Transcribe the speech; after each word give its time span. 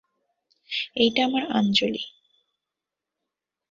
এইটা 0.95 1.21
আমার 1.25 1.43
আঞ্জলি। 1.51 2.03